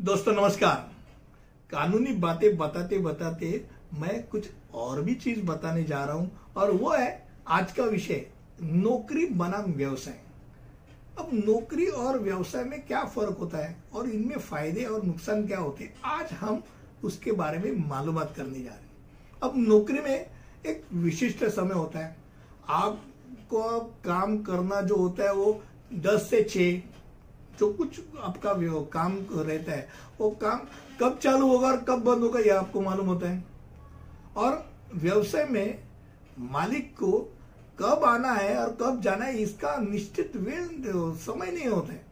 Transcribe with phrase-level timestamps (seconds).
[0.00, 0.76] दोस्तों, नमस्कार।
[1.72, 3.48] कानूनी बातें बताते बताते
[3.94, 8.24] मैं कुछ और भी चीज़ बताने जा रहा हूँ, और वो है आज का विषय,
[8.62, 10.14] नौकरी बनाम व्यवसाय।
[11.18, 15.58] अब नौकरी और व्यवसाय में क्या फ़र्क होता है, और इनमें फ़ायदे और नुकसान क्या
[15.58, 16.62] होते हैं, आज हम
[17.04, 20.26] उसके बारे में मालूम करने जा रहे हैं। अब नौकरी में
[20.66, 22.16] एक विशिष्ट समय होता है।
[22.70, 25.60] आपको काम करना जो होता है वो
[25.94, 26.88] दस से छह
[27.60, 28.52] जो कुछ आपका
[28.92, 29.88] काम रहता है,
[30.20, 30.60] वो काम
[31.00, 33.44] कब चालू होगा और कब बंद होगा यह आपको मालूम होता है।
[34.36, 34.64] और
[34.94, 35.82] व्यवसाय में
[36.50, 37.10] मालिक को
[37.78, 42.04] कब आना है और कब जाना है, इसका निश्चित समय नहीं होता है।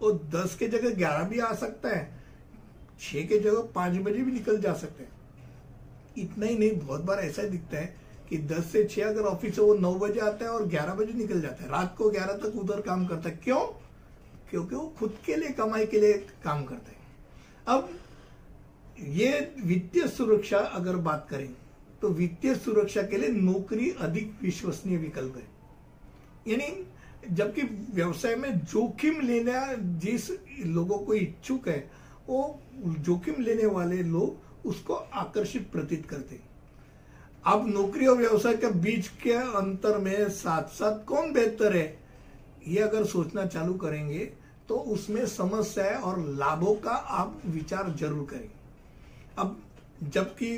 [0.00, 2.02] वो दस के जगह ग्यारह भी आ सकता है,
[3.00, 5.10] छह के जगह पाँच बजे भी निकल जा सकते हैं।
[6.18, 7.94] इतना ही नहीं, बहुत बार ऐसा दिखता है
[8.28, 11.12] कि दस से छह अगर ऑफ़िस है वो नौ बजे आता है और ग्यारह बजे
[11.12, 13.60] निकल जाता है। रात को ग्यारह तक उधर काम करता है। क्यों?
[14.52, 16.12] क्योंकि वो खुद के लिए, कमाई के लिए
[16.44, 17.00] काम करते हैं।
[17.68, 17.88] अब
[19.10, 21.48] ये वित्तीय सुरक्षा अगर बात करें
[22.02, 25.46] तो वित्तीय सुरक्षा के लिए नौकरी अधिक विश्वसनीय विकल्प है।
[26.48, 26.86] यानी
[27.30, 27.62] जबकि
[27.94, 29.62] व्यवसाय में जोखिम लेना
[30.00, 30.30] जिस
[30.66, 31.90] लोगों को इच्छुक है,
[32.28, 36.50] वो जोखिम लेने वाले लोग उसको आकर्षित प्रतीत करते हैं।
[37.44, 41.98] अब नौकरी और व्यवसाय के बीच के अंतर में साथ साथ कौन बेहतर है,
[42.66, 44.32] ये अगर सोचना चालू करेंगे
[44.72, 48.54] तो उसमें समस्या और लाभों का आप विचार ज़रूर करेंगे
[49.38, 49.56] अब
[50.04, 50.48] जबकि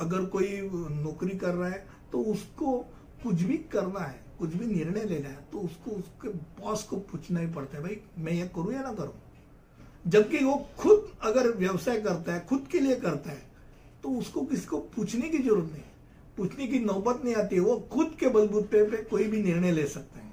[0.00, 0.48] अगर कोई
[0.94, 2.76] नौकरी कर रहा है तो उसको
[3.22, 6.28] कुछ भी करना है, कुछ भी निर्णय लेना है तो उसको उसके
[6.60, 9.14] बॉस को पूछना ही पड़ता है, भाई, मैं ये करूँ या ना करूँ?
[10.06, 13.42] जबकि वो खुद अगर व्यवसाय करता है, खुद के लिए करता है
[14.02, 15.82] तो उसको किसको पूछने की ज़रूरत नहीं
[16.36, 20.18] पूछने की नौबत नहीं आती वो खुद के बलबूते पे कोई भी निर्णय ले सकता
[20.18, 20.30] है।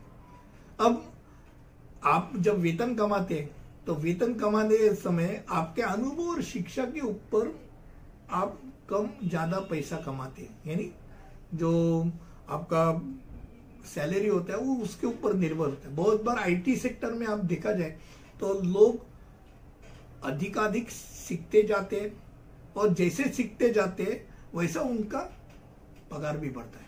[0.80, 1.04] अब
[2.04, 3.50] आप जब वेतन कमाते हैं
[3.86, 7.54] तो वेतन कमाने समय आपके अनुभव और शिक्षा के ऊपर
[8.32, 10.92] आप कम ज़्यादा पैसा कमाते हैं। यानी
[11.56, 11.72] जो
[12.50, 12.84] आपका
[13.86, 17.40] सैलरी होता है, वो उसके ऊपर निर्भर होता है। बहुत बार आईटी सेक्टर में आप
[17.46, 17.98] देखा जाए
[18.40, 19.06] तो लोग
[20.24, 22.12] अधिकाधिक सीखते जाते हैं,
[22.76, 24.22] और जैसे सीखते जाते हैं,
[24.56, 25.20] वैसा उनका
[26.12, 26.88] पगार भी बढ़ता है।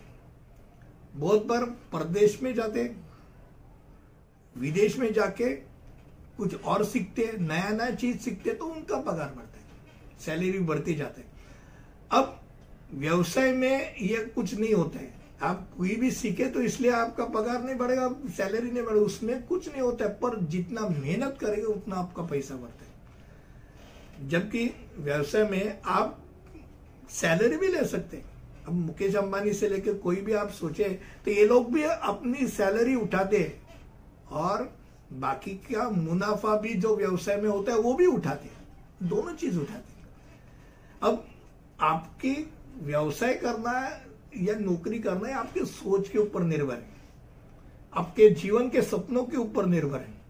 [1.14, 2.82] बहुत बार प्रदेश में जाते
[4.56, 5.54] विदेश में जाके
[6.36, 10.58] कुछ और सीखते हैं नया नया चीज़ सीखते हैं, तो उनका पगार बढ़ता है। सैलरी
[10.60, 11.28] बढ़ती जाते है।
[12.10, 12.40] अब
[12.94, 17.62] व्यवसाय में ये कुछ नहीं होता है। आप कोई भी सीखे तो इसलिए आपका पगार
[17.62, 21.96] नहीं बढ़ेगा सैलरी नहीं बढ़ेगा उसमें कुछ नहीं होता है पर जितना मेहनत करेंगे उतना
[21.96, 26.18] आपका पैसा बढ़ता है। जबकि व्यवसाय में आप
[27.10, 28.30] सैलरी भी ले सकते हैं।
[28.66, 30.88] अब मुकेश अंबानी से लेकर कोई भी आप सोचे
[31.24, 33.71] तो ये लोग भी अपनी सैलरी उठाते हैं।
[34.32, 34.72] और
[35.12, 39.58] बाकी का मुनाफा भी जो व्यवसाय में होता है, वो भी उठाते हैं। दोनों चीज़
[39.58, 40.08] उठाते हैं।
[41.02, 41.24] अब
[41.80, 42.34] आपके
[42.82, 44.00] व्यवसाय करना है
[44.36, 46.90] या नौकरी करना है, आपके सोच के ऊपर निर्भर है।
[47.94, 50.20] आपके जीवन के सपनों के ऊपर निर्भर है।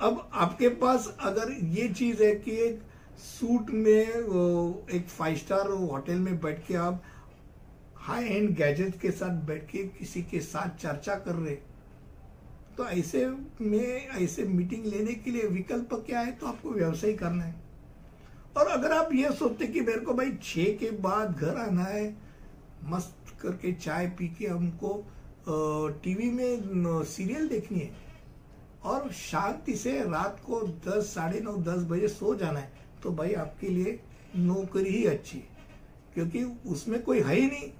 [0.00, 2.80] अब आपके पास अगर ये चीज़ है कि एक
[3.18, 7.02] सूट में एक फाइव स्टार होटल में बैठ के आप
[7.96, 11.54] हाई एंड गैजेट के साथ बैठ के किसी के साथ चर्चा कर रहे
[12.76, 13.26] तो ऐसे
[13.60, 16.32] में, ऐसे मीटिंग लेने के लिए विकल्प क्या है?
[16.32, 17.54] तो आपको व्यवसाय करना है।
[18.56, 22.16] और अगर आप ये सोचते कि मेरे को भाई छह के बाद घर आना है,
[22.84, 25.02] मस्त करके चाय पी के हमको
[26.04, 27.90] टीवी में सीरियल देखनी है,
[28.84, 32.72] और शांति से रात को दस, साढ़े नौ, दस बजे सो जाना है
[33.02, 33.98] तो भाई आपके लिए
[34.36, 35.48] नौकरी ही अच्छी है।
[36.14, 37.70] क्योंकि उसमें कोई है ही नहीं।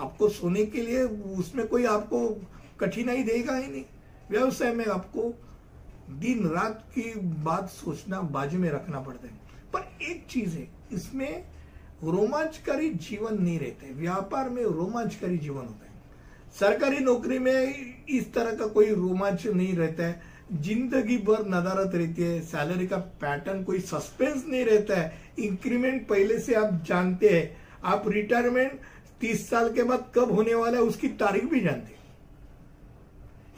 [0.00, 1.02] आपको सोने के लिए
[1.38, 2.28] उसमें कोई आपको
[2.80, 3.84] कठिनाई देगा ही नहीं।
[4.32, 5.32] व्यवसाय में आपको
[6.10, 7.12] दिन रात की
[7.44, 9.40] बात सोचना, बाजू में रखना पड़ता है।
[9.72, 11.44] पर एक चीज़ है, इसमें
[12.04, 15.90] रोमांचकारी जीवन नहीं रहते व्यापार में रोमांचकारी जीवन होता है।
[16.52, 20.20] सरकारी नौकरी में इस तरह का कोई रोमांच नहीं रहता है।
[20.54, 26.38] ज़िंदगी भर नदारत रहती है सैलरी का पैटर्न कोई सस्पेंस नहीं रहता है। इंक्रीमेंट पहले
[26.38, 28.80] से आप जानते हैं। आप रिटायरमेंट
[29.20, 32.00] तीस साल के बाद कब होने वाला है, उसकी तारीख भी जानते हैं।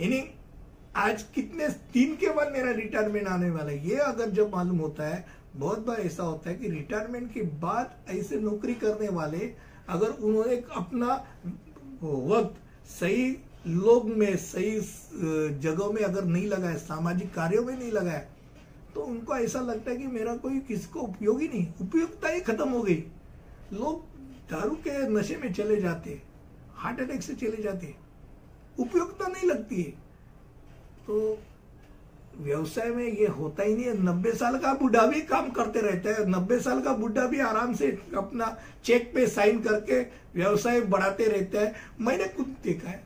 [0.01, 0.23] यानी
[0.97, 3.89] आज कितने दिन के बाद मेरा रिटायरमेंट आने वाला है?
[3.89, 5.25] ये अगर जब मालूम होता है,
[5.57, 9.51] बहुत बार ऐसा होता है कि रिटायरमेंट के बाद ऐसे नौकरी करने वाले,
[9.89, 11.15] अगर उन्होंने अपना
[12.03, 12.61] वक्त
[12.91, 13.27] सही
[13.67, 14.81] लोग में, सही
[15.61, 18.23] जगहों में अगर नहीं लगाया, सामाजिक कार्यों में नहीं लगाया
[18.95, 22.69] तो उनको ऐसा लगता है कि मेरा कोई किसको उपयोग ही नहीं उपयोगिता ही खत्म
[22.69, 23.03] हो गई।
[23.73, 24.03] लोग
[24.51, 26.21] दारू के नशे में चले जाते,
[26.75, 27.95] हार्ट अटैक से चले जाते,
[28.79, 29.93] उपयोगिता नहीं लगती है।
[31.07, 31.39] तो
[32.37, 36.09] व्यवसाय में ये होता ही नहीं है। नब्बे साल का बुढ़ा भी काम करते रहते
[36.09, 40.01] हैं। नब्बे साल का बुढ़ा भी आराम से अपना चेक पे साइन करके
[40.35, 43.03] व्यवसाय बढ़ाते रहते हैं। मैंने खुद देखा है।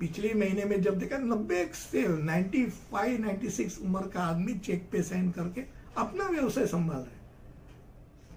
[0.00, 4.88] पिछले महीने में जब देखा, नब्बे से नाइन्टी फाइव नाइन्टी सिक्स उम्र का आदमी चेक
[4.92, 5.60] पे साइन करके
[5.98, 7.14] अपना व्यवसाय संभाल रहे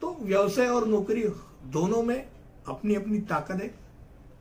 [0.02, 1.24] तो व्यवसाय और नौकरी
[1.70, 2.28] दोनों में
[2.68, 3.74] अपनी अपनी ताकत है।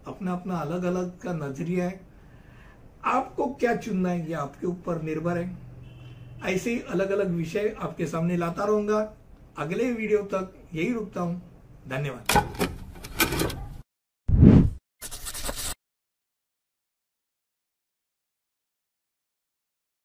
[0.07, 2.08] अपना अपना अलग अलग का नज़रिया है।
[3.09, 5.57] आपको क्या चुनना है, ये आपके ऊपर निर्भर है।
[6.45, 9.01] ऐसे ही अलग अलग विषय आपके सामने लाता रहूँगा।
[9.59, 11.43] अगले वीडियो तक यही रुकता हूँ।
[11.89, 12.68] धन्यवाद।